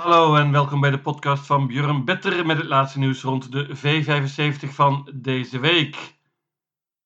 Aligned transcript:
Hallo 0.00 0.36
en 0.36 0.50
welkom 0.50 0.80
bij 0.80 0.90
de 0.90 1.00
podcast 1.00 1.46
van 1.46 1.66
Björn 1.66 2.04
Better 2.04 2.46
met 2.46 2.56
het 2.56 2.66
laatste 2.66 2.98
nieuws 2.98 3.22
rond 3.22 3.52
de 3.52 3.76
V75 3.76 4.68
van 4.68 5.10
deze 5.14 5.58
week. 5.58 6.14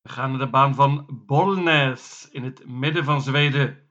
We 0.02 0.08
gaan 0.08 0.30
naar 0.30 0.38
de 0.38 0.48
baan 0.48 0.74
van 0.74 1.24
Bollnäs 1.26 2.30
in 2.30 2.44
het 2.44 2.66
midden 2.66 3.04
van 3.04 3.22
Zweden. 3.22 3.88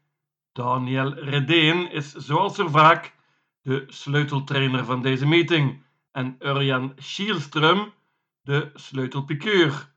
Daniel 0.52 1.14
Redeen 1.14 1.92
is 1.92 2.12
zoals 2.12 2.56
zo 2.56 2.68
vaak 2.68 3.16
de 3.62 3.84
sleuteltrainer 3.88 4.86
van 4.86 5.02
deze 5.02 5.26
meeting 5.26 5.84
en 6.12 6.36
Örjan 6.40 6.94
Kielström 6.96 7.94
de 8.42 8.72
sleutelpiqueur. 8.74 9.94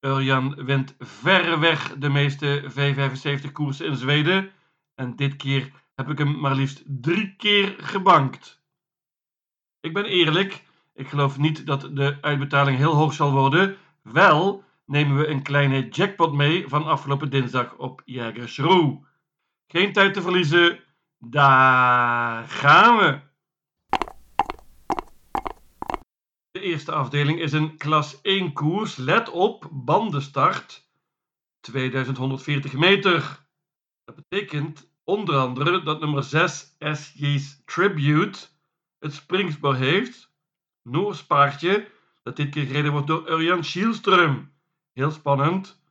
Örjan 0.00 0.54
wint 0.54 0.94
verreweg 0.98 1.94
de 1.98 2.08
meeste 2.08 2.64
V75 2.70 3.52
koersen 3.52 3.86
in 3.86 3.96
Zweden 3.96 4.50
en 4.94 5.16
dit 5.16 5.36
keer 5.36 5.72
heb 5.96 6.08
ik 6.10 6.18
hem 6.18 6.40
maar 6.40 6.54
liefst 6.54 6.82
drie 6.86 7.36
keer 7.36 7.74
gebankt. 7.78 8.62
Ik 9.80 9.92
ben 9.92 10.04
eerlijk, 10.04 10.64
ik 10.94 11.08
geloof 11.08 11.38
niet 11.38 11.66
dat 11.66 11.80
de 11.80 12.18
uitbetaling 12.20 12.76
heel 12.78 12.94
hoog 12.94 13.12
zal 13.12 13.32
worden. 13.32 13.76
Wel 14.02 14.64
nemen 14.84 15.16
we 15.16 15.26
een 15.26 15.42
kleine 15.42 15.88
jackpot 15.88 16.32
mee 16.32 16.68
van 16.68 16.86
afgelopen 16.86 17.30
dinsdag 17.30 17.76
op 17.76 18.02
Jägersro. 18.04 19.04
Geen 19.66 19.92
tijd 19.92 20.14
te 20.14 20.22
verliezen, 20.22 20.80
daar 21.18 22.48
gaan 22.48 22.96
we! 22.96 23.24
De 26.50 26.60
eerste 26.60 26.92
afdeling 26.92 27.40
is 27.40 27.52
een 27.52 27.76
klas 27.76 28.20
1 28.20 28.52
koers. 28.52 28.96
Let 28.96 29.30
op, 29.30 29.68
bandenstart 29.72 30.88
2140 31.60 32.72
meter. 32.72 33.46
Dat 34.04 34.14
betekent 34.14 34.94
onder 35.06 35.36
andere 35.36 35.82
dat 35.82 36.00
nummer 36.00 36.22
6 36.22 36.76
SJ's 36.78 37.62
Tribute 37.64 38.38
het 38.98 39.14
springspoor 39.14 39.74
heeft. 39.74 40.32
Noors 40.82 41.26
paardje 41.26 41.88
dat 42.22 42.36
dit 42.36 42.50
keer 42.50 42.66
gereden 42.66 42.92
wordt 42.92 43.06
door 43.06 43.30
Urjan 43.30 43.64
Schielström. 43.64 44.52
Heel 44.92 45.10
spannend. 45.10 45.82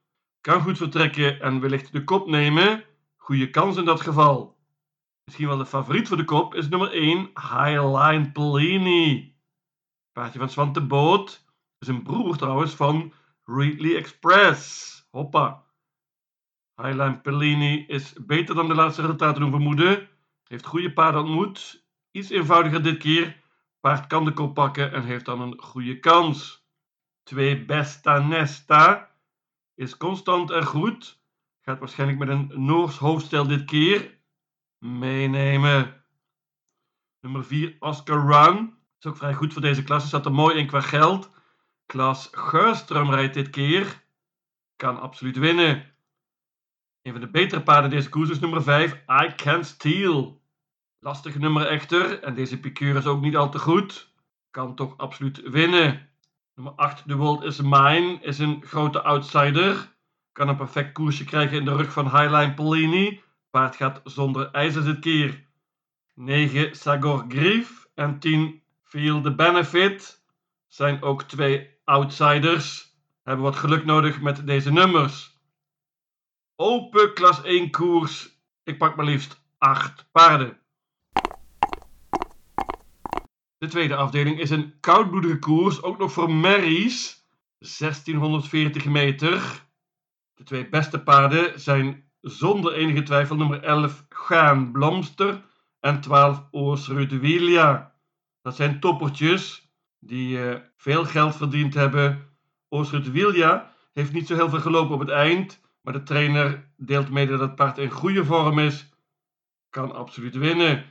Kan 0.42 0.62
goed 0.62 0.78
vertrekken 0.78 1.42
en 1.42 1.60
wellicht 1.60 1.92
de 1.92 2.04
kop 2.04 2.28
nemen. 2.28 2.84
Goede 3.18 3.50
kans 3.50 3.78
in 3.78 3.86
dat 3.86 4.02
geval. 4.02 4.58
Misschien 5.24 5.48
wel 5.48 5.58
de 5.58 5.66
favoriet 5.66 6.08
voor 6.08 6.18
de 6.18 6.26
kop 6.26 6.56
is 6.56 6.70
nummer 6.70 6.92
1 6.92 7.32
Highline 7.34 8.32
Pellini. 8.32 9.36
Paardje 10.12 10.40
van 10.40 10.50
Swante 10.50 10.82
Boot 10.82 11.46
is 11.80 11.88
een 11.88 12.04
broer 12.04 12.38
trouwens 12.38 12.74
van 12.74 13.14
Readly 13.46 13.96
Express. 13.96 15.08
Hoppa. 15.12 15.65
Highline 16.76 17.22
Pellini 17.22 17.86
is 17.88 18.14
beter 18.14 18.56
dan 18.56 18.68
de 18.68 18.76
laatste 18.76 19.02
resultaten 19.02 19.42
doen 19.42 19.50
vermoeden. 19.50 20.10
Heeft 20.48 20.66
goede 20.66 20.94
paarden 20.94 21.22
ontmoet. 21.22 21.84
Iets 22.12 22.30
eenvoudiger 22.30 22.84
dit 22.84 22.98
keer. 22.98 23.44
Paard 23.80 24.08
kan 24.08 24.26
de 24.26 24.34
kop 24.34 24.54
pakken 24.54 24.92
en 24.92 25.04
heeft 25.04 25.26
dan 25.26 25.42
een 25.42 25.62
goede 25.62 26.00
kans. 26.00 26.68
2 27.24 27.66
Besta 27.66 28.20
Nesta 28.20 29.12
is 29.76 29.98
constant 29.98 30.52
en 30.52 30.66
goed. 30.66 31.20
Gaat 31.62 31.80
waarschijnlijk 31.80 32.20
met 32.20 32.30
een 32.30 32.66
Noors 32.66 32.98
hoofdstel 32.98 33.48
dit 33.48 33.66
keer. 33.66 34.18
Meenemen. 34.78 36.04
Nummer 37.22 37.46
4 37.46 37.76
Oscar 37.80 38.26
Run. 38.28 38.78
Is 39.00 39.06
ook 39.06 39.18
vrij 39.18 39.34
goed 39.34 39.54
voor 39.54 39.62
deze 39.62 39.84
klasse. 39.84 40.08
Zat 40.08 40.26
er 40.26 40.32
mooi 40.32 40.58
in 40.58 40.68
qua 40.68 40.82
geld. 40.82 41.32
Klas 41.86 42.30
Geurström 42.32 43.10
rijdt 43.10 43.34
dit 43.34 43.50
keer. 43.50 44.04
Kan 44.76 45.00
absoluut 45.00 45.38
winnen. 45.38 45.95
Een 47.06 47.12
van 47.12 47.22
de 47.22 47.28
betere 47.28 47.62
paarden 47.62 47.90
deze 47.90 48.10
koers 48.10 48.30
is 48.30 48.40
nummer 48.40 48.64
5, 48.64 48.94
I 49.24 49.36
Can 49.36 49.64
Steal. 49.64 50.42
Lastig 51.00 51.38
nummer 51.38 51.68
echter, 51.68 52.24
en 52.24 52.34
deze 52.34 52.60
piqueur 52.60 52.96
is 52.96 53.06
ook 53.06 53.22
niet 53.22 53.36
al 53.36 53.50
te 53.50 53.60
goed. 53.60 54.14
Kan 54.52 54.76
toch 54.76 54.98
absoluut 54.98 55.42
winnen. 55.50 56.10
Nummer 56.56 56.74
8, 56.74 57.08
The 57.08 57.16
World 57.16 57.44
Is 57.44 57.62
Mine, 57.62 58.18
is 58.22 58.40
een 58.40 58.64
grote 58.66 59.02
outsider. 59.02 59.96
Kan 60.32 60.48
een 60.48 60.56
perfect 60.56 60.92
koersje 60.92 61.24
krijgen 61.24 61.58
in 61.58 61.66
de 61.66 61.76
rug 61.76 61.92
van 61.92 62.06
Highline 62.06 62.54
Polini. 62.54 63.22
Paard 63.50 63.76
gaat 63.76 64.02
zonder 64.04 64.52
ijzer 64.52 64.84
dit 64.84 65.00
keer. 65.00 65.46
9, 66.14 66.76
Sagor 66.76 67.26
Grief 67.28 67.88
en 67.96 68.20
10, 68.20 68.62
Feel 68.84 69.22
the 69.22 69.36
Benefit. 69.36 70.24
Zijn 70.68 71.02
ook 71.02 71.24
twee 71.24 71.70
outsiders. 71.84 72.96
Hebben 73.24 73.46
wat 73.46 73.56
geluk 73.56 73.86
nodig 73.86 74.22
met 74.22 74.48
deze 74.48 74.72
nummers. 74.72 75.35
Open 76.58 77.14
klas 77.14 77.42
1 77.42 77.72
koers. 77.72 78.40
Ik 78.64 78.78
pak 78.78 78.96
maar 78.96 79.06
liefst 79.06 79.42
8 79.58 80.12
paarden. 80.12 80.60
De 83.58 83.68
tweede 83.68 83.96
afdeling 83.96 84.40
is 84.40 84.50
een 84.50 84.80
koudbloedige 84.80 85.40
koers, 85.40 85.84
ook 85.84 85.98
nog 85.98 86.12
voor 86.12 86.32
merries. 86.32 87.28
1640 87.58 88.86
meter. 88.86 89.66
De 90.34 90.44
twee 90.44 90.70
beste 90.70 91.04
paarden 91.04 91.60
zijn 91.60 92.12
zonder 92.22 92.74
enige 92.74 93.04
twijfel 93.04 93.36
nummer 93.36 93.64
11 93.64 94.06
Gaan 94.10 94.72
Blomster 94.72 95.46
en 95.80 96.02
12 96.02 96.48
Oos 96.52 96.88
Rudewilia. 96.88 97.96
Dat 98.42 98.56
zijn 98.56 98.80
toppertjes 98.80 99.72
die 100.00 100.38
uh, 100.38 100.56
veel 100.78 101.06
geld 101.06 101.36
verdiend 101.36 101.74
hebben. 101.74 102.30
Oos 102.70 102.92
Rudewilia 102.92 103.74
heeft 103.94 104.14
niet 104.14 104.28
zo 104.28 104.36
heel 104.36 104.50
veel 104.50 104.62
gelopen 104.62 104.94
op 104.94 105.00
het 105.00 105.10
eind. 105.10 105.64
Maar 105.86 105.94
de 105.94 106.04
trainer 106.04 106.70
deelt 106.78 107.10
mede 107.10 107.32
dat 107.32 107.40
het 107.40 107.56
paard 107.56 107.78
in 107.78 107.90
goede 107.90 108.26
vorm 108.26 108.60
is. 108.60 108.90
Kan 109.70 109.96
absoluut 109.96 110.36
winnen. 110.36 110.86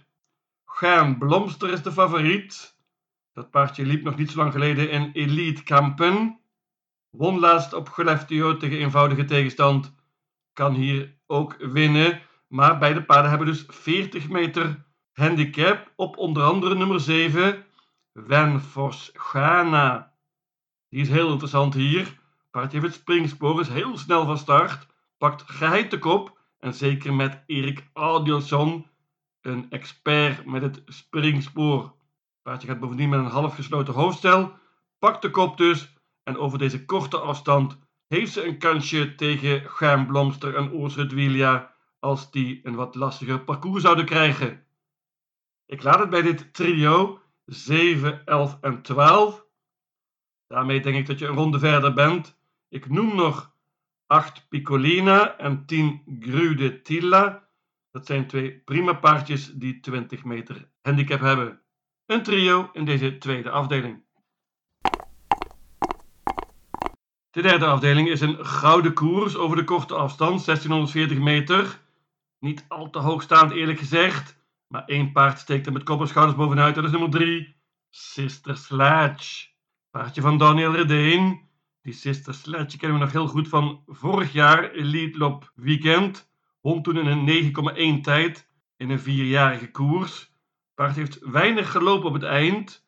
Gaan 0.65 1.19
Blomster 1.19 1.72
is 1.72 1.82
de 1.82 1.93
favoriet. 1.93 2.77
Dat 3.32 3.50
paardje 3.50 3.87
liep 3.87 4.03
nog 4.03 4.16
niet 4.16 4.31
zo 4.31 4.38
lang 4.38 4.53
geleden 4.53 4.91
in 4.91 5.10
Elite 5.12 5.62
Kampen. 5.62 6.41
Won 7.10 7.38
laatst 7.38 7.72
op 7.72 7.88
Geleftio 7.88 8.56
tegen 8.56 8.78
eenvoudige 8.78 9.25
tegenstand. 9.25 9.94
Kan 10.53 10.75
hier 10.75 11.19
ook 11.26 11.56
winnen. 11.59 12.21
Maar 12.49 12.78
beide 12.78 13.05
paarden 13.05 13.31
hebben 13.31 13.49
dus 13.49 13.65
40 13.69 14.28
meter 14.28 14.84
handicap 15.12 15.93
op 15.97 16.16
onder 16.16 16.43
andere 16.43 16.75
nummer 16.75 17.00
7. 17.00 17.65
Wenfors 18.12 19.11
Ghana. 19.15 20.15
Die 20.88 21.00
is 21.00 21.09
heel 21.09 21.31
interessant 21.31 21.75
hier. 21.75 22.22
Paardje 22.55 22.81
heeft 22.81 22.93
het 22.93 23.03
springspoor, 23.03 23.61
is 23.61 23.69
heel 23.69 23.99
snel 23.99 24.25
van 24.25 24.39
start, 24.39 24.87
pakt 25.19 25.43
geheid 25.43 25.91
de 25.91 25.99
kop 25.99 26.39
en 26.59 26.75
zeker 26.75 27.15
met 27.15 27.43
Erik 27.47 27.91
Audielson, 27.93 28.87
een 29.41 29.71
expert 29.71 30.47
met 30.47 30.63
het 30.63 30.83
springspoor. 30.87 31.95
Paardje 32.43 32.69
gaat 32.69 32.81
bovendien 32.81 33.09
met 33.09 33.19
een 33.19 33.25
half 33.25 33.55
gesloten 33.55 33.95
hoofdstel, 33.95 34.53
pakt 34.99 35.23
de 35.23 35.31
kop 35.31 35.57
dus 35.57 35.95
en 36.23 36.37
over 36.37 36.59
deze 36.59 36.85
korte 36.85 37.19
afstand 37.19 37.79
heeft 38.07 38.33
ze 38.33 38.47
een 38.47 38.59
kansje 38.59 39.15
tegen 39.15 39.71
Gaan 39.71 40.07
Blomster 40.07 40.57
en 40.57 40.73
Oorsrud 40.73 41.13
Wilia 41.13 41.75
als 41.99 42.31
die 42.31 42.61
een 42.63 42.75
wat 42.75 42.95
lastiger 42.95 43.41
parcours 43.41 43.83
zouden 43.83 44.05
krijgen. 44.05 44.67
Ik 45.67 45.83
laat 45.83 45.99
het 45.99 46.11
bij 46.11 46.23
dit 46.23 46.55
trio 46.55 47.21
7, 47.45 48.27
11 48.27 48.59
en 48.61 48.83
12. 48.83 49.47
Daarmee 50.47 50.81
denk 50.81 50.97
ik 50.97 51.07
dat 51.07 51.19
je 51.19 51.27
een 51.27 51.35
ronde 51.35 51.59
verder 51.59 51.93
bent. 51.93 52.43
Ik 52.75 52.91
noem 52.91 53.15
nog 53.15 53.55
8 54.07 54.49
Piccolina 54.49 55.37
en 55.39 55.67
10 55.67 56.03
Grude 56.21 56.83
Tilla. 56.83 57.49
Dat 57.91 58.07
zijn 58.07 58.27
twee 58.27 58.59
prima 58.59 58.93
paardjes 58.93 59.53
die 59.53 59.81
20 59.81 60.25
meter 60.25 60.71
handicap 60.83 61.21
hebben. 61.21 61.61
Een 62.07 62.23
trio 62.23 62.71
in 62.73 62.85
deze 62.85 63.19
tweede 63.19 63.51
afdeling. 63.51 64.03
De 67.31 67.43
derde 67.43 67.67
afdeling 67.67 68.09
is 68.09 68.21
een 68.21 68.47
gouden 68.47 68.95
koers 68.95 69.37
over 69.37 69.56
de 69.56 69.65
korte 69.65 69.95
afstand, 69.95 70.45
1640 70.45 71.19
meter. 71.19 71.81
Niet 72.39 72.65
al 72.69 72.91
te 72.91 72.99
hoogstaand 72.99 73.53
eerlijk 73.53 73.79
gezegd, 73.79 74.39
maar 74.67 74.85
één 74.85 75.12
paard 75.12 75.39
steekt 75.39 75.67
er 75.67 75.73
met 75.73 75.82
kop 75.82 76.00
en 76.00 76.09
schouders 76.09 76.38
bovenuit. 76.38 76.75
Dat 76.75 76.85
is 76.85 76.91
nummer 76.91 77.11
3, 77.11 77.56
Sister 77.91 78.56
Sledge. 78.56 79.49
Paardje 79.91 80.21
van 80.21 80.38
Daniel 80.38 80.75
Redeen. 80.75 81.53
Die 81.85 81.93
Sister 81.93 82.35
Sledge 82.35 82.79
kennen 82.79 82.99
we 82.99 83.05
nog 83.05 83.13
heel 83.13 83.27
goed 83.27 83.49
van 83.49 83.83
vorig 83.87 84.33
jaar 84.33 84.71
Elite 84.71 85.19
Lop 85.19 85.53
Weekend. 85.55 86.31
Won 86.61 86.83
toen 86.83 86.97
in 86.97 87.07
een 87.07 87.97
9,1 87.99 88.01
tijd 88.03 88.49
in 88.77 88.91
een 88.91 89.01
vierjarige 89.01 89.71
koers. 89.71 90.33
Paard 90.75 90.97
heeft 90.97 91.19
weinig 91.21 91.71
gelopen 91.71 92.09
op 92.09 92.15
het 92.15 92.23
eind. 92.23 92.87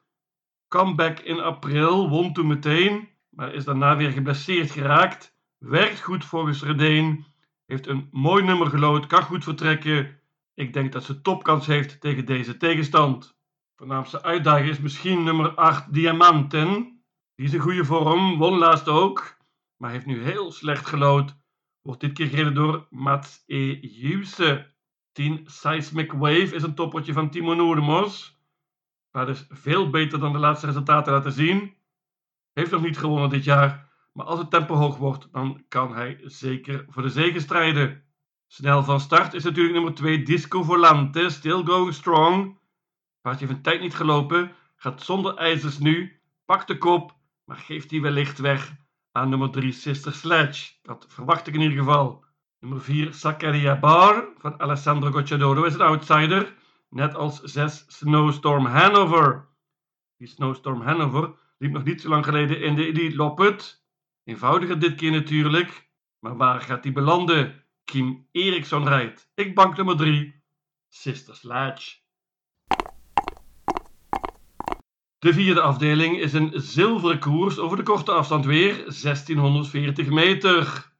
Comeback 0.68 1.18
in 1.18 1.40
april, 1.40 2.08
won 2.08 2.32
toen 2.32 2.46
meteen, 2.46 3.08
maar 3.28 3.54
is 3.54 3.64
daarna 3.64 3.96
weer 3.96 4.10
geblesseerd 4.10 4.70
geraakt. 4.70 5.36
Werkt 5.58 6.00
goed 6.00 6.24
volgens 6.24 6.62
Redeen. 6.62 7.24
Heeft 7.66 7.86
een 7.86 8.08
mooi 8.10 8.44
nummer 8.44 8.66
gelood, 8.66 9.06
kan 9.06 9.22
goed 9.22 9.44
vertrekken. 9.44 10.20
Ik 10.54 10.72
denk 10.72 10.92
dat 10.92 11.04
ze 11.04 11.20
topkans 11.20 11.66
heeft 11.66 12.00
tegen 12.00 12.26
deze 12.26 12.56
tegenstand. 12.56 13.36
Voornaamste 13.74 14.22
uitdager 14.22 14.68
is 14.68 14.80
misschien 14.80 15.24
nummer 15.24 15.54
8 15.54 15.92
Diamanten. 15.92 16.95
Die 17.36 17.46
is 17.46 17.52
in 17.52 17.60
goede 17.60 17.84
vorm, 17.84 18.38
won 18.38 18.58
laatst 18.58 18.88
ook, 18.88 19.36
maar 19.76 19.90
heeft 19.90 20.06
nu 20.06 20.22
heel 20.22 20.52
slecht 20.52 20.86
gelood. 20.86 21.36
Wordt 21.82 22.00
dit 22.00 22.12
keer 22.12 22.26
gereden 22.26 22.54
door 22.54 22.86
Mats 22.90 23.42
E. 23.46 23.78
Hughes. 23.80 24.64
10 25.12 25.42
Seismic 25.44 26.12
Wave 26.12 26.54
is 26.54 26.62
een 26.62 26.74
toppertje 26.74 27.12
van 27.12 27.30
Timo 27.30 27.54
Noordemos. 27.54 28.40
paard 29.10 29.28
is 29.28 29.46
veel 29.48 29.90
beter 29.90 30.18
dan 30.18 30.32
de 30.32 30.38
laatste 30.38 30.66
resultaten 30.66 31.12
laten 31.12 31.32
zien. 31.32 31.74
Heeft 32.52 32.70
nog 32.70 32.82
niet 32.82 32.98
gewonnen 32.98 33.30
dit 33.30 33.44
jaar, 33.44 33.90
maar 34.12 34.26
als 34.26 34.38
het 34.38 34.50
tempo 34.50 34.74
hoog 34.74 34.96
wordt, 34.96 35.32
dan 35.32 35.64
kan 35.68 35.94
hij 35.94 36.20
zeker 36.22 36.84
voor 36.88 37.02
de 37.02 37.08
zege 37.08 37.40
strijden. 37.40 38.04
Snel 38.46 38.82
van 38.82 39.00
start 39.00 39.34
is 39.34 39.44
natuurlijk 39.44 39.74
nummer 39.74 39.94
2 39.94 40.22
Disco 40.22 40.62
Volante, 40.62 41.28
still 41.28 41.64
going 41.64 41.94
strong. 41.94 42.58
Paardje 43.20 43.46
heeft 43.46 43.56
een 43.56 43.64
tijd 43.64 43.80
niet 43.80 43.94
gelopen, 43.94 44.52
gaat 44.76 45.02
zonder 45.02 45.36
ijzers 45.36 45.78
nu, 45.78 46.20
pakt 46.44 46.66
de 46.66 46.78
kop, 46.78 47.16
maar 47.46 47.56
geeft 47.56 47.88
die 47.88 48.02
wellicht 48.02 48.38
weg 48.38 48.74
aan 49.12 49.28
nummer 49.28 49.50
3 49.50 49.72
Sister 49.72 50.12
Sledge. 50.12 50.72
Dat 50.82 51.06
verwacht 51.08 51.46
ik 51.46 51.54
in 51.54 51.60
ieder 51.60 51.78
geval. 51.78 52.24
Nummer 52.58 52.80
4 52.80 53.14
Sakaria 53.14 53.78
Bar 53.78 54.28
van 54.38 54.60
Alessandro 54.60 55.10
Gocciadoro 55.10 55.64
is 55.64 55.74
een 55.74 55.80
outsider, 55.80 56.54
net 56.88 57.14
als 57.14 57.40
6 57.40 57.84
Snowstorm 57.86 58.66
Hanover. 58.66 59.48
Die 60.16 60.28
Snowstorm 60.28 60.80
Hanover 60.80 61.34
liep 61.58 61.72
nog 61.72 61.84
niet 61.84 62.00
zo 62.00 62.08
lang 62.08 62.24
geleden 62.24 62.60
in 62.60 62.74
de 62.74 62.86
Elite 62.86 63.16
Loppet. 63.16 63.84
Eenvoudiger 64.24 64.78
dit 64.78 64.94
keer 64.94 65.10
natuurlijk, 65.10 65.90
maar 66.18 66.36
waar 66.36 66.60
gaat 66.60 66.82
die 66.82 66.92
belanden? 66.92 67.64
Kim 67.84 68.28
Eriksson 68.32 68.88
rijdt. 68.88 69.30
Ik 69.34 69.54
bank 69.54 69.76
nummer 69.76 69.96
3, 69.96 70.42
Sister 70.88 71.34
Sledge. 71.34 72.05
De 75.26 75.32
vierde 75.32 75.60
afdeling 75.60 76.18
is 76.18 76.32
een 76.32 76.52
zilveren 76.54 77.18
koers 77.18 77.58
over 77.58 77.76
de 77.76 77.82
korte 77.82 78.12
afstand 78.12 78.44
weer, 78.44 78.74
1640 78.74 80.08
meter. 80.08 80.92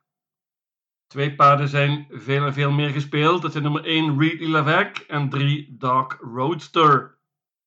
Twee 1.07 1.35
paarden 1.35 1.69
zijn 1.69 2.07
veel 2.11 2.47
en 2.47 2.53
veel 2.53 2.71
meer 2.71 2.89
gespeeld. 2.89 3.43
Dat 3.43 3.53
zijn 3.53 3.65
nummer 3.65 3.85
1 3.85 4.19
Reed 4.19 4.41
Lavec 4.41 4.99
en 4.99 5.29
3 5.29 5.77
Dark 5.79 6.19
Roadster. 6.21 7.19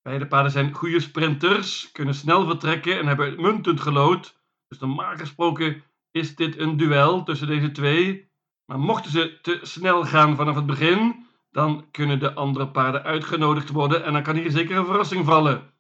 Beide 0.02 0.28
paarden 0.28 0.52
zijn 0.52 0.74
goede 0.74 1.00
sprinters, 1.00 1.92
kunnen 1.92 2.14
snel 2.14 2.46
vertrekken 2.46 3.00
en 3.00 3.08
hebben 3.08 3.26
uitmuntend 3.26 3.82
gelood. 3.82 4.40
Dus 4.68 4.80
normaal 4.80 5.16
gesproken 5.16 5.84
is 6.12 6.36
dit 6.36 6.58
een 6.58 6.78
duel 6.78 7.24
tussen 7.24 7.48
deze 7.48 7.72
twee. 7.72 8.32
Maar 8.66 8.80
mochten 8.80 9.12
ze 9.12 9.40
te 9.42 9.60
snel 9.62 10.06
gaan 10.06 10.36
vanaf 10.36 10.56
het 10.56 10.66
begin, 10.66 11.26
dan 11.52 11.88
kunnen 11.92 12.20
de 12.20 12.34
andere 12.34 12.68
paarden 12.68 13.04
uitgenodigd 13.04 13.70
worden 13.70 14.04
en 14.04 14.14
dan 14.14 14.24
kan 14.24 14.36
hier 14.36 14.52
zeker 14.52 14.78
een 14.78 14.86
verrassing 14.86 15.26
vallen. 15.26 15.78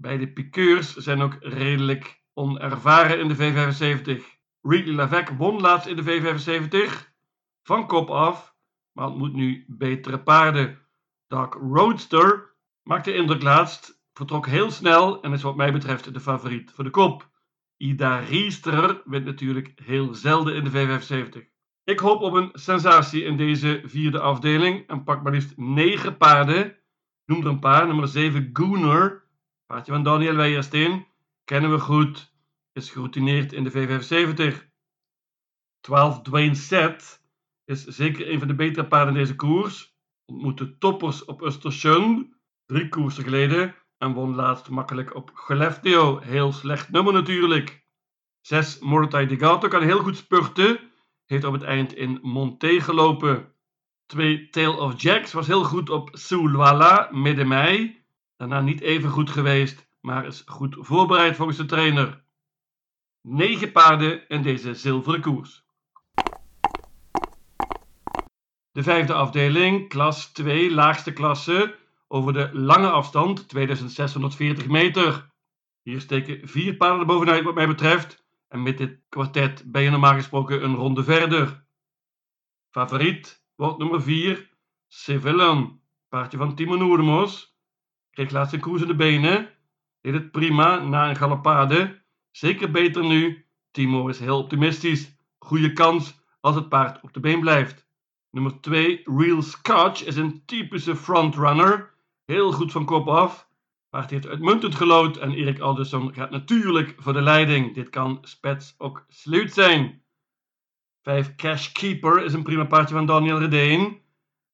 Beide 0.00 0.32
piqueurs 0.32 0.94
zijn 0.94 1.20
ook 1.20 1.36
redelijk 1.40 2.22
onervaren 2.34 3.18
in 3.18 3.28
de 3.28 3.36
V75. 3.36 4.24
Ridley 4.60 4.94
Lavec 4.94 5.28
won 5.28 5.60
laatst 5.60 5.86
in 5.86 5.96
de 5.96 6.04
V75 6.04 7.08
van 7.62 7.86
kop 7.86 8.10
af, 8.10 8.54
maar 8.92 9.06
ontmoet 9.06 9.32
nu 9.32 9.64
betere 9.68 10.22
paarden. 10.22 10.78
Dark 11.26 11.54
Roadster 11.54 12.56
maakte 12.82 13.14
indruk 13.14 13.42
laatst, 13.42 14.02
vertrok 14.12 14.46
heel 14.46 14.70
snel 14.70 15.22
en 15.22 15.32
is 15.32 15.42
wat 15.42 15.56
mij 15.56 15.72
betreft 15.72 16.14
de 16.14 16.20
favoriet 16.20 16.70
voor 16.70 16.84
de 16.84 16.90
kop. 16.90 17.30
Ida 17.76 18.18
Riesterer 18.18 19.02
wint 19.04 19.24
natuurlijk 19.24 19.72
heel 19.84 20.14
zelden 20.14 20.54
in 20.54 20.64
de 20.64 20.70
V75. 20.70 21.48
Ik 21.84 21.98
hoop 21.98 22.20
op 22.20 22.32
een 22.32 22.50
sensatie 22.52 23.24
in 23.24 23.36
deze 23.36 23.82
vierde 23.84 24.20
afdeling 24.20 24.86
en 24.86 25.04
pak 25.04 25.22
maar 25.22 25.32
liefst 25.32 25.56
9 25.56 26.16
paarden. 26.16 26.76
Noem 27.24 27.40
er 27.40 27.46
een 27.46 27.58
paar. 27.58 27.86
Nummer 27.86 28.08
7 28.08 28.50
Gooner 28.52 29.28
Paardje 29.70 29.92
van 29.92 30.02
Daniel 30.02 30.34
Weijersteen 30.34 31.06
kennen 31.44 31.70
we 31.70 31.78
goed, 31.78 32.32
is 32.72 32.90
geroutineerd 32.90 33.52
in 33.52 33.64
de 33.64 33.70
V75. 33.70 34.68
12 35.80 36.22
Dwayne 36.22 36.54
Set 36.54 37.22
is 37.64 37.84
zeker 37.84 38.30
een 38.30 38.38
van 38.38 38.48
de 38.48 38.54
betere 38.54 38.86
paarden 38.86 39.14
in 39.14 39.20
deze 39.20 39.36
koers. 39.36 39.96
Ontmoette 40.24 40.78
toppers 40.78 41.24
op 41.24 41.40
Östersund 41.42 42.28
drie 42.66 42.88
koersen 42.88 43.22
geleden 43.22 43.74
en 43.98 44.12
won 44.12 44.34
laatst 44.34 44.68
makkelijk 44.68 45.14
op 45.14 45.30
Gelefteo. 45.34 46.18
Heel 46.18 46.52
slecht 46.52 46.90
nummer 46.90 47.12
natuurlijk. 47.12 47.86
6 48.40 48.78
Mortai 48.78 49.26
de 49.26 49.38
Gato 49.38 49.68
kan 49.68 49.82
heel 49.82 50.02
goed 50.02 50.16
spurten. 50.16 50.80
Heeft 51.26 51.44
op 51.44 51.52
het 51.52 51.62
eind 51.62 51.94
in 51.94 52.18
Monté 52.22 52.80
gelopen. 52.80 53.54
2 54.06 54.48
Tale 54.48 54.80
of 54.80 55.02
Jacks 55.02 55.32
was 55.32 55.46
heel 55.46 55.64
goed 55.64 55.90
op 55.90 56.08
Sulwala 56.12 57.08
midden 57.12 57.48
mei. 57.48 57.99
Daarna 58.40 58.60
niet 58.60 58.80
even 58.80 59.10
goed 59.10 59.30
geweest, 59.30 59.88
maar 60.00 60.26
is 60.26 60.42
goed 60.46 60.76
voorbereid 60.78 61.36
volgens 61.36 61.58
de 61.58 61.64
trainer. 61.64 62.24
9 63.20 63.72
paarden 63.72 64.28
in 64.28 64.42
deze 64.42 64.74
zilveren 64.74 65.20
koers. 65.20 65.64
De 68.72 68.82
vijfde 68.82 69.12
afdeling, 69.12 69.88
klas 69.88 70.32
2, 70.32 70.70
laagste 70.70 71.12
klasse, 71.12 71.76
over 72.08 72.32
de 72.32 72.50
lange 72.52 72.90
afstand, 72.90 73.48
2640 73.48 74.68
meter. 74.68 75.30
Hier 75.82 76.00
steken 76.00 76.48
vier 76.48 76.76
paarden 76.76 77.06
bovenuit 77.06 77.44
wat 77.44 77.54
mij 77.54 77.66
betreft. 77.66 78.24
En 78.48 78.62
met 78.62 78.78
dit 78.78 78.98
kwartet 79.08 79.62
ben 79.66 79.82
je 79.82 79.90
normaal 79.90 80.14
gesproken 80.14 80.64
een 80.64 80.74
ronde 80.74 81.04
verder. 81.04 81.64
Favoriet 82.70 83.44
wordt 83.54 83.78
nummer 83.78 84.02
4, 84.02 84.50
Sevillan, 84.88 85.80
paardje 86.08 86.38
van 86.38 86.54
Timo 86.54 86.76
Noerdemos. 86.76 87.50
Kreeg 88.10 88.30
laatst 88.30 88.52
een 88.52 88.60
koers 88.60 88.82
in 88.82 88.88
de 88.88 88.94
benen. 88.94 89.50
Deed 90.00 90.14
het 90.14 90.30
prima 90.30 90.78
na 90.78 91.08
een 91.08 91.16
galopade. 91.16 92.02
Zeker 92.30 92.70
beter 92.70 93.04
nu. 93.04 93.44
Timo 93.70 94.08
is 94.08 94.18
heel 94.18 94.38
optimistisch. 94.38 95.16
Goede 95.38 95.72
kans 95.72 96.20
als 96.40 96.54
het 96.54 96.68
paard 96.68 97.02
op 97.02 97.12
de 97.12 97.20
been 97.20 97.40
blijft. 97.40 97.88
Nummer 98.30 98.60
2, 98.60 99.02
Real 99.04 99.42
Scotch, 99.42 100.04
is 100.04 100.16
een 100.16 100.42
typische 100.44 100.96
frontrunner. 100.96 101.94
Heel 102.24 102.52
goed 102.52 102.72
van 102.72 102.84
kop 102.84 103.08
af. 103.08 103.48
Paard 103.90 104.10
heeft 104.10 104.26
uitmuntend 104.26 104.74
gelood 104.74 105.16
en 105.16 105.32
Erik 105.32 105.58
Alderson 105.58 106.14
gaat 106.14 106.30
natuurlijk 106.30 106.94
voor 106.98 107.12
de 107.12 107.22
leiding. 107.22 107.74
Dit 107.74 107.90
kan 107.90 108.18
spets 108.22 108.74
ook 108.78 109.04
sluit 109.08 109.52
zijn. 109.52 110.02
5, 111.02 111.34
Cash 111.36 111.72
Keeper 111.72 112.24
is 112.24 112.32
een 112.32 112.42
prima 112.42 112.64
paardje 112.64 112.94
van 112.94 113.06
Daniel 113.06 113.38
Redeen. 113.38 114.00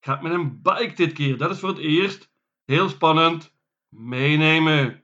Gaat 0.00 0.22
met 0.22 0.32
een 0.32 0.62
bike 0.62 0.92
dit 0.94 1.12
keer, 1.12 1.36
dat 1.36 1.50
is 1.50 1.58
voor 1.58 1.68
het 1.68 1.78
eerst. 1.78 2.34
Heel 2.66 2.88
spannend. 2.88 3.54
Meenemen. 3.88 5.02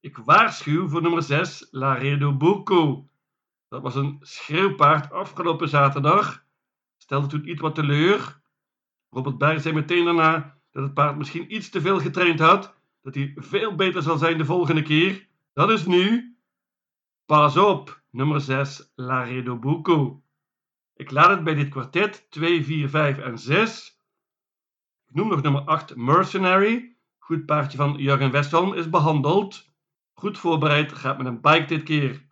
Ik 0.00 0.16
waarschuw 0.16 0.88
voor 0.88 1.02
nummer 1.02 1.22
6, 1.22 1.68
Laredo 1.70 2.36
Burco. 2.36 3.08
Dat 3.68 3.82
was 3.82 3.94
een 3.94 4.18
schreeuwpaard 4.20 5.12
afgelopen 5.12 5.68
zaterdag. 5.68 6.44
Stelde 6.96 7.26
toen 7.26 7.48
iets 7.48 7.60
wat 7.60 7.74
teleur. 7.74 8.40
Robert 9.08 9.38
Berg 9.38 9.62
zei 9.62 9.74
meteen 9.74 10.04
daarna 10.04 10.58
dat 10.70 10.82
het 10.82 10.94
paard 10.94 11.16
misschien 11.16 11.54
iets 11.54 11.70
te 11.70 11.80
veel 11.80 12.00
getraind 12.00 12.38
had. 12.38 12.74
Dat 13.02 13.14
hij 13.14 13.32
veel 13.36 13.74
beter 13.74 14.02
zal 14.02 14.18
zijn 14.18 14.38
de 14.38 14.44
volgende 14.44 14.82
keer. 14.82 15.28
Dat 15.52 15.70
is 15.70 15.86
nu. 15.86 16.36
Pas 17.26 17.56
op, 17.56 18.02
nummer 18.10 18.40
6, 18.40 18.92
Laredo 18.94 19.58
Burco. 19.58 20.22
Ik 20.94 21.10
laat 21.10 21.30
het 21.30 21.44
bij 21.44 21.54
dit 21.54 21.68
kwartet 21.68 22.26
2, 22.30 22.64
4, 22.64 22.88
5 22.88 23.18
en 23.18 23.38
6. 23.38 24.00
Ik 25.06 25.14
noem 25.14 25.28
nog 25.28 25.42
nummer 25.42 25.62
8, 25.62 25.96
Mercenary. 25.96 26.89
Goed 27.30 27.46
paardje 27.46 27.76
van 27.76 27.96
Jurgen 27.96 28.30
Westholm 28.30 28.74
is 28.74 28.90
behandeld. 28.90 29.72
Goed 30.12 30.38
voorbereid, 30.38 30.92
gaat 30.92 31.18
met 31.18 31.26
een 31.26 31.40
bike 31.40 31.64
dit 31.64 31.82
keer. 31.82 32.26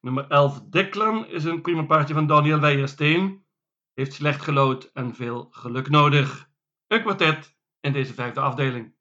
Nummer 0.00 0.26
11 0.28 0.60
Declan 0.60 1.26
is 1.26 1.44
een 1.44 1.60
prima 1.60 1.82
paardje 1.82 2.14
van 2.14 2.26
Daniel 2.26 2.60
Weijersteen. 2.60 3.44
Heeft 3.92 4.12
slecht 4.12 4.42
gelood 4.42 4.90
en 4.92 5.14
veel 5.14 5.48
geluk 5.50 5.88
nodig. 5.88 6.50
Een 6.86 7.00
kwartet 7.00 7.56
in 7.80 7.92
deze 7.92 8.14
vijfde 8.14 8.40
afdeling. 8.40 8.94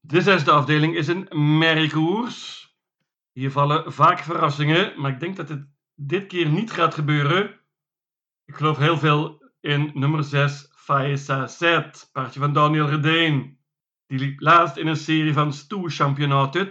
De 0.00 0.20
zesde 0.20 0.50
afdeling 0.50 0.96
is 0.96 1.08
een 1.08 1.58
merriekoers. 1.58 2.70
Hier 3.32 3.50
vallen 3.50 3.92
vaak 3.92 4.18
verrassingen, 4.18 5.00
maar 5.00 5.10
ik 5.10 5.20
denk 5.20 5.36
dat 5.36 5.48
het 5.48 5.68
dit 5.94 6.26
keer 6.26 6.48
niet 6.48 6.72
gaat 6.72 6.94
gebeuren. 6.94 7.60
Ik 8.44 8.54
geloof 8.54 8.76
heel 8.78 8.98
veel 8.98 9.52
in 9.60 9.90
nummer 9.94 10.24
6 10.24 10.74
Faisa 10.86 11.46
Set, 11.46 12.08
paardje 12.12 12.40
van 12.40 12.52
Daniel 12.52 12.88
Redeen. 12.88 13.58
Die 14.06 14.18
liep 14.18 14.40
laatst 14.40 14.76
in 14.76 14.86
een 14.86 14.96
serie 14.96 15.32
van 15.32 15.52
Stoerchampionaten, 15.52 16.68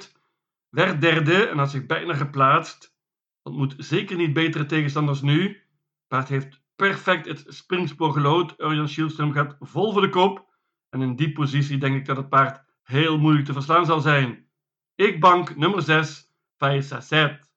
werd 0.70 1.02
derde 1.02 1.48
en 1.48 1.58
had 1.58 1.72
zich 1.72 1.86
bijna 1.86 2.14
geplaatst. 2.14 2.96
Ontmoet 3.44 3.76
zeker 3.78 4.18
niet 4.18 4.34
betere 4.34 4.66
tegenstanders 4.66 5.22
nu. 5.22 5.62
Paard 6.08 6.28
heeft 6.28 6.62
perfect 6.76 7.26
het 7.26 7.44
springspoor 7.48 8.12
gelood. 8.12 8.54
Urjan 8.58 8.88
Schielström 8.88 9.32
gaat 9.32 9.56
vol 9.60 9.92
voor 9.92 10.02
de 10.02 10.10
kop. 10.10 10.54
En 10.90 11.02
in 11.02 11.16
die 11.16 11.32
positie 11.32 11.78
denk 11.78 11.96
ik 11.96 12.06
dat 12.06 12.18
het 12.18 12.30
paard 12.30 12.66
heel 12.84 13.18
moeilijk 13.18 13.46
te 13.46 13.54
verslaan 13.54 13.86
zal 13.86 14.00
zijn. 14.00 14.50
Ik 14.96 15.20
bank 15.20 15.56
nummer 15.56 15.82
6, 15.82 16.32
Faisa 16.58 17.02
Set. 17.02 17.52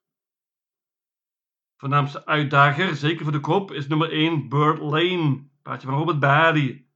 Voornaamste 1.76 2.26
uitdager, 2.26 2.96
zeker 2.96 3.22
voor 3.22 3.32
de 3.32 3.40
kop, 3.40 3.72
is 3.72 3.88
nummer 3.88 4.12
1 4.12 4.48
Bird 4.48 4.78
Lane. 4.78 5.46
Paardje 5.68 5.88
van 5.88 5.96
Robert 5.98 6.18
Badi. 6.18 6.88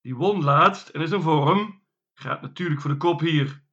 Die 0.00 0.16
won 0.16 0.44
laatst 0.44 0.88
en 0.88 1.00
is 1.00 1.12
in 1.12 1.22
vorm. 1.22 1.82
Gaat 2.14 2.42
natuurlijk 2.42 2.80
voor 2.80 2.90
de 2.90 2.96
kop 2.96 3.20
hier. 3.20 3.64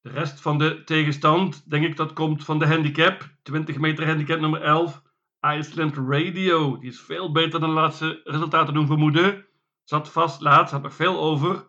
De 0.00 0.10
rest 0.10 0.40
van 0.40 0.58
de 0.58 0.84
tegenstand, 0.84 1.70
denk 1.70 1.84
ik 1.84 1.96
dat 1.96 2.12
komt 2.12 2.44
van 2.44 2.58
de 2.58 2.66
handicap. 2.66 3.30
20 3.42 3.78
meter 3.78 4.06
handicap 4.06 4.40
nummer 4.40 4.62
11. 4.62 5.02
Iceland 5.40 5.96
Radio. 5.96 6.78
Die 6.78 6.90
is 6.90 7.00
veel 7.00 7.32
beter 7.32 7.60
dan 7.60 7.68
de 7.68 7.74
laatste 7.74 8.20
resultaten 8.24 8.74
doen 8.74 8.86
vermoeden. 8.86 9.46
Zat 9.84 10.10
vast 10.10 10.40
laatst, 10.40 10.72
had 10.72 10.82
nog 10.82 10.94
veel 10.94 11.18
over. 11.18 11.68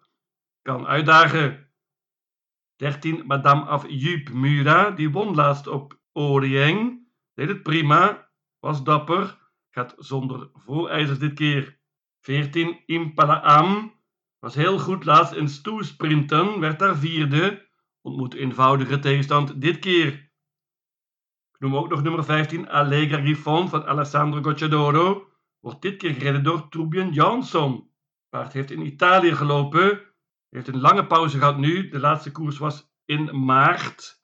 kan 0.62 0.88
uitdagen. 0.88 1.69
13 2.75 3.25
Madame 3.25 3.65
af 3.65 3.88
Mura, 4.31 4.91
die 4.91 5.12
won 5.12 5.35
laatst 5.35 5.67
op 5.67 6.00
Orieng. 6.13 7.07
Deed 7.33 7.47
het 7.47 7.63
prima, 7.63 8.29
was 8.59 8.83
dapper, 8.83 9.45
gaat 9.75 9.94
zonder 9.98 10.50
voorijzers 10.53 11.20
dit 11.20 11.34
keer. 11.34 11.79
14 12.20 12.84
Impala 12.86 13.41
Am, 13.41 13.94
was 14.39 14.55
heel 14.55 14.79
goed 14.79 15.05
laatst 15.05 15.34
in 15.34 15.50
stoelsprinten, 15.50 16.60
werd 16.60 16.79
daar 16.79 16.96
vierde, 16.98 17.67
ontmoet 18.01 18.34
eenvoudige 18.34 19.00
tegenstand 19.00 19.62
dit 19.62 19.79
keer. 19.79 20.08
Ik 21.51 21.60
noem 21.60 21.75
ook 21.75 21.89
nog 21.89 22.03
nummer 22.03 22.24
15 22.24 22.70
Allegra 22.70 23.17
Griffon 23.17 23.70
van 23.70 23.86
Alessandro 23.86 24.41
Gocciadoro, 24.41 25.27
wordt 25.60 25.82
dit 25.82 25.98
keer 25.98 26.13
gereden 26.13 26.44
door 26.44 26.70
Torbjörn 26.70 27.12
Jansson. 27.12 27.89
Paard 28.29 28.53
heeft 28.53 28.72
in 28.72 28.86
Italië 28.86 29.36
gelopen, 29.36 30.01
heeft 30.50 30.67
een 30.67 30.82
lange 30.82 31.08
pauze 31.08 31.38
gehad 31.38 31.58
nu, 31.58 31.89
de 31.89 32.00
laatste 32.00 32.32
koers 32.32 32.58
was 32.58 32.91
in 33.05 33.46
maart. 33.46 34.24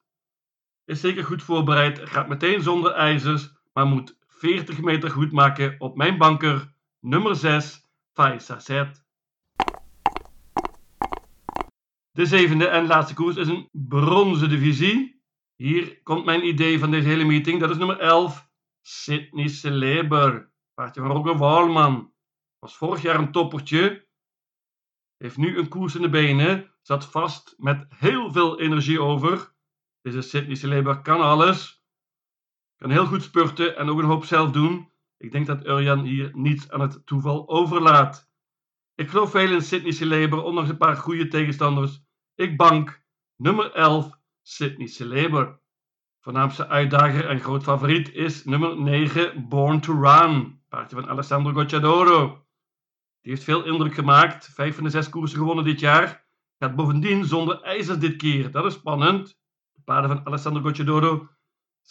Is 0.86 1.00
zeker 1.00 1.24
goed 1.24 1.44
voorbereid, 1.44 2.00
gaat 2.10 2.28
meteen 2.28 2.62
zonder 2.62 2.92
ijzers, 2.92 3.54
maar 3.74 3.86
moet 3.86 4.20
40 4.42 4.82
meter 4.82 5.12
goed 5.12 5.32
maken 5.32 5.76
op 5.80 5.96
mijn 5.96 6.18
banker, 6.18 6.74
nummer 7.00 7.36
6, 7.36 7.88
Faisa. 8.14 8.92
De 12.12 12.26
zevende 12.26 12.68
en 12.68 12.88
laatste 12.88 13.14
koers 13.14 13.36
is 13.36 13.48
een 13.48 13.70
bronzen 13.72 14.50
divisie. 14.50 15.24
Hier 15.56 16.02
komt 16.02 16.26
mijn 16.26 16.48
idee 16.48 16.80
van 16.80 16.92
deze 16.92 17.08
hele 17.08 17.24
meeting. 17.24 17.60
Dat 17.60 17.70
is 17.70 17.78
nummer 17.78 18.00
11, 18.00 18.50
Sydney 18.82 19.48
Celeber. 19.48 20.52
Paardje 20.74 21.02
van 21.02 21.12
Roger 21.12 21.38
Walman. 21.38 22.14
Was 22.60 22.78
vorig 22.78 23.02
jaar 23.02 23.20
een 23.20 23.32
toppertje. 23.32 24.08
Heeft 25.18 25.38
nu 25.38 25.58
een 25.58 25.68
koers 25.68 25.96
in 25.96 26.02
de 26.02 26.10
benen. 26.10 26.74
Zat 26.82 27.06
vast 27.06 27.54
met 27.58 27.86
heel 27.90 28.32
veel 28.32 28.60
energie 28.60 29.02
over. 29.02 29.54
Deze 30.02 30.22
Sydney 30.22 30.56
Celeber 30.56 31.02
kan 31.02 31.22
alles. 31.22 31.81
Kan 32.82 32.90
heel 32.90 33.06
goed 33.06 33.24
spurten 33.24 33.78
en 33.78 33.90
ook 33.90 34.00
een 34.00 34.06
hoop 34.06 34.26
zelf 34.26 34.52
doen. 34.52 34.92
Ik 35.18 35.32
denk 35.32 35.46
dat 35.46 35.66
Urjan 35.66 36.04
hier 36.04 36.30
niets 36.34 36.70
aan 36.70 36.82
het 36.82 37.06
toeval 37.06 37.50
overlaat. 37.50 38.32
Ik 38.96 39.10
geloof 39.10 39.32
veel 39.32 39.52
in 39.52 39.62
Sydney 39.62 39.92
Celeber, 39.92 40.44
ondanks 40.44 40.70
een 40.70 40.78
paar 40.78 40.96
goede 40.98 41.28
tegenstanders. 41.28 42.04
Ik 42.36 42.58
bank 42.58 43.04
nummer 43.36 43.72
11, 43.72 44.20
Sydney 44.42 44.88
Celeber. 44.88 45.60
Voornaamste 46.20 46.68
uitdager 46.68 47.30
en 47.30 47.40
groot 47.40 47.64
favoriet 47.64 48.14
is 48.14 48.46
nummer 48.46 48.82
9, 48.82 49.48
Born 49.50 49.82
to 49.82 50.02
Run. 50.02 50.62
Paardje 50.70 50.96
van 50.96 51.10
Alessandro 51.10 51.54
Gocciadoro. 51.54 52.46
Die 53.22 53.32
heeft 53.32 53.44
veel 53.44 53.64
indruk 53.66 53.94
gemaakt. 53.94 54.50
Vijf 54.54 54.76
van 54.76 54.84
de 54.84 54.90
zes 54.90 55.10
koersen 55.10 55.38
gewonnen 55.38 55.66
dit 55.66 55.80
jaar. 55.80 56.28
Gaat 56.60 56.76
bovendien 56.76 57.26
zonder 57.26 57.62
ijzers 57.62 58.00
dit 58.00 58.16
keer. 58.16 58.52
Dat 58.52 58.66
is 58.66 58.74
spannend. 58.74 59.40
De 59.72 59.82
paarden 59.84 60.10
van 60.10 60.26
Alessandro 60.26 60.62
Gocciadoro 60.62 61.30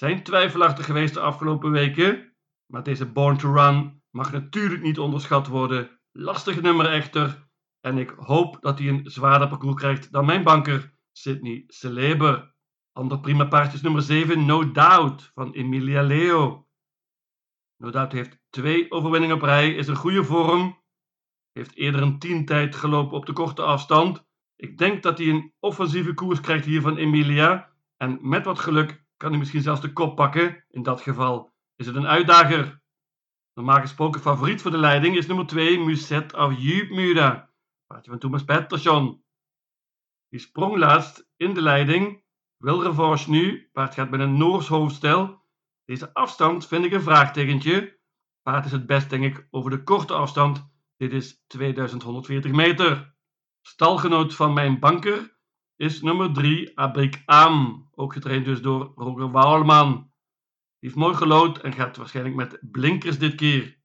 zijn 0.00 0.22
twijfelachtig 0.22 0.86
geweest 0.86 1.14
de 1.14 1.20
afgelopen 1.20 1.70
weken. 1.70 2.34
Maar 2.66 2.82
deze 2.82 3.06
Born 3.06 3.36
to 3.36 3.52
Run 3.52 4.02
mag 4.10 4.32
natuurlijk 4.32 4.82
niet 4.82 4.98
onderschat 4.98 5.46
worden. 5.46 6.00
Lastig 6.12 6.60
nummer 6.60 6.86
echter. 6.86 7.48
En 7.80 7.98
ik 7.98 8.10
hoop 8.10 8.56
dat 8.60 8.78
hij 8.78 8.88
een 8.88 9.10
zwaarder 9.10 9.48
parcours 9.48 9.74
krijgt 9.74 10.12
dan 10.12 10.24
mijn 10.24 10.42
banker 10.42 10.94
Sydney 11.12 11.64
Celeber. 11.66 12.54
Ander 12.92 13.20
prima 13.20 13.44
paard 13.44 13.72
is 13.72 13.80
nummer 13.80 14.02
7, 14.02 14.46
No 14.46 14.70
Doubt 14.70 15.30
van 15.34 15.52
Emilia 15.52 16.02
Leo. 16.02 16.68
No 17.76 17.90
Doubt 17.90 18.12
heeft 18.12 18.38
twee 18.50 18.90
overwinningen 18.90 19.36
op 19.36 19.42
rij, 19.42 19.74
is 19.74 19.88
in 19.88 19.94
goede 19.94 20.24
vorm. 20.24 20.82
Heeft 21.52 21.76
eerder 21.76 22.02
een 22.02 22.18
tientijd 22.18 22.74
gelopen 22.76 23.16
op 23.16 23.26
de 23.26 23.32
korte 23.32 23.62
afstand. 23.62 24.26
Ik 24.56 24.78
denk 24.78 25.02
dat 25.02 25.18
hij 25.18 25.26
een 25.26 25.52
offensieve 25.58 26.14
koers 26.14 26.40
krijgt 26.40 26.64
hier 26.64 26.80
van 26.80 26.96
Emilia. 26.96 27.72
En 27.96 28.18
met 28.20 28.44
wat 28.44 28.58
geluk 28.58 29.08
kan 29.20 29.30
hij 29.30 29.38
misschien 29.38 29.62
zelfs 29.62 29.80
de 29.80 29.92
kop 29.92 30.16
pakken. 30.16 30.64
In 30.70 30.82
dat 30.82 31.00
geval 31.00 31.52
is 31.76 31.86
het 31.86 31.96
een 31.96 32.06
uitdager. 32.06 32.82
Normaal 33.54 33.80
gesproken 33.80 34.20
favoriet 34.20 34.62
voor 34.62 34.70
de 34.70 34.78
leiding 34.78 35.16
is 35.16 35.26
nummer 35.26 35.46
2, 35.46 35.78
Muset 35.78 36.34
of 36.34 36.54
Jupmuda. 36.58 37.50
Paardje 37.86 38.10
van 38.10 38.20
Thomas 38.20 38.44
Pettersson. 38.44 39.24
Die 40.28 40.40
sprong 40.40 40.76
laatst 40.76 41.28
in 41.36 41.54
de 41.54 41.62
leiding. 41.62 42.24
Wil 42.56 42.82
revanche 42.82 43.30
nu. 43.30 43.68
Paard 43.72 43.94
gaat 43.94 44.10
met 44.10 44.20
een 44.20 44.36
Noors 44.36 44.68
hoofdstel. 44.68 45.44
Deze 45.84 46.14
afstand 46.14 46.66
vind 46.66 46.84
ik 46.84 46.92
een 46.92 47.02
vraagtekentje. 47.02 47.98
Paard 48.42 48.64
is 48.64 48.72
het 48.72 48.86
best, 48.86 49.10
denk 49.10 49.24
ik, 49.24 49.46
over 49.50 49.70
de 49.70 49.82
korte 49.82 50.14
afstand. 50.14 50.70
Dit 50.96 51.12
is 51.12 51.44
2140 51.46 52.52
meter. 52.52 53.14
Stalgenoot 53.60 54.34
van 54.34 54.52
mijn 54.52 54.78
banker 54.78 55.38
is 55.80 56.02
nummer 56.02 56.32
3, 56.32 56.72
Abrik 56.78 57.22
Am. 57.26 57.88
Ook 57.94 58.12
getraind 58.12 58.44
dus 58.44 58.60
door 58.62 58.92
Roger 58.94 59.30
Waalman. 59.30 59.92
Die 59.92 60.88
heeft 60.88 60.94
mooi 60.94 61.14
gelood 61.14 61.58
en 61.58 61.72
gaat 61.72 61.96
waarschijnlijk 61.96 62.36
met 62.36 62.58
blinkers 62.60 63.18
dit 63.18 63.34
keer. 63.34 63.78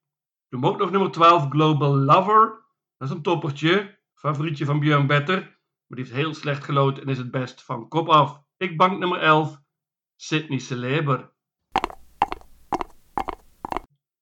Noem 0.50 0.66
ook 0.66 0.78
nog 0.78 0.92
nummer 0.92 1.12
12, 1.12 1.50
Global 1.50 1.96
Lover. 1.96 2.66
Dat 2.98 3.10
is 3.10 3.16
een 3.16 3.22
toppertje. 3.22 4.00
Favorietje 4.14 4.66
van 4.66 4.80
Björn 4.80 5.08
Better. 5.08 5.40
Maar 5.88 5.98
die 5.98 6.06
heeft 6.06 6.12
heel 6.12 6.34
slecht 6.34 6.64
gelood 6.64 7.00
en 7.00 7.08
is 7.08 7.18
het 7.18 7.32
best 7.32 7.64
van 7.64 7.88
kop 7.88 8.10
af. 8.10 8.42
Ik 8.58 8.78
bank 8.78 9.00
nummer 9.00 9.20
11, 9.20 9.62
Sydney 10.16 10.60
Celeber. 10.60 11.34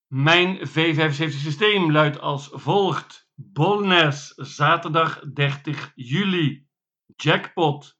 Mijn 0.07 0.57
V75 0.57 1.29
systeem 1.29 1.91
luidt 1.91 2.19
als 2.19 2.49
volgt. 2.51 3.31
Bolnes, 3.35 4.27
zaterdag 4.35 5.19
30 5.19 5.91
juli. 5.95 6.71
Jackpot. 7.15 7.97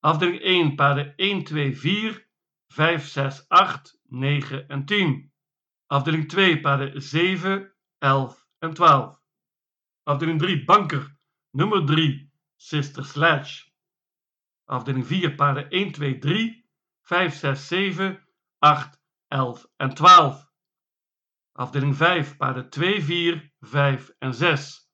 Afdeling 0.00 0.40
1, 0.42 0.74
paarden 0.74 1.12
1, 1.16 1.44
2, 1.44 1.74
4, 1.74 2.28
5, 2.68 3.06
6, 3.06 3.44
8, 3.48 3.98
9 4.08 4.66
en 4.68 4.84
10. 4.84 5.32
Afdeling 5.86 6.28
2, 6.28 6.60
paarden 6.60 7.02
7, 7.02 7.76
11 7.98 8.46
en 8.58 8.74
12. 8.74 9.18
Afdeling 10.02 10.38
3, 10.38 10.64
banker, 10.64 11.16
nummer 11.50 11.84
3, 11.84 12.30
Sister 12.56 13.04
Sledge. 13.04 13.72
Afdeling 14.64 15.06
4, 15.06 15.34
paarden 15.34 15.70
1, 15.70 15.92
2, 15.92 16.18
3, 16.18 16.66
5, 17.02 17.34
6, 17.34 17.66
7, 17.66 18.26
8, 18.58 19.00
11 19.28 19.68
en 19.76 19.94
12. 19.94 20.48
Afdeling 21.52 21.94
5, 21.94 22.36
paarden 22.36 22.70
2, 22.70 23.00
4, 23.00 23.52
5 23.60 24.10
en 24.18 24.34
6. 24.34 24.90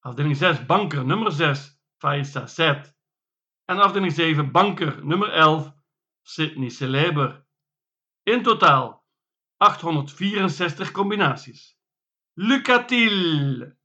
Afdeling 0.00 0.36
6, 0.36 0.66
banker 0.66 1.04
nummer 1.04 1.32
6, 1.32 1.79
Faisa 2.00 2.46
Set. 2.46 2.88
En 3.64 3.78
afdeling 3.78 4.12
7, 4.12 4.50
banker 4.50 5.04
nummer 5.04 5.32
11, 5.32 5.74
Sydney 6.22 6.70
Celeber. 6.70 7.46
In 8.22 8.42
totaal 8.42 9.04
864 9.58 10.90
combinaties. 10.90 11.76
Lucatil! 12.34 13.76